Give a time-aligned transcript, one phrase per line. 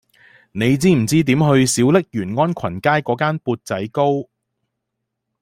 [0.51, 4.27] 你知唔知點去小瀝源安群街嗰間缽仔糕